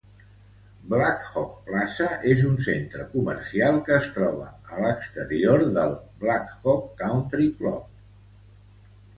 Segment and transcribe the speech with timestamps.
[0.93, 8.05] Blackhawk Plaza és un centre comercial que es troba a l'exterior del Blackhawk Country Club.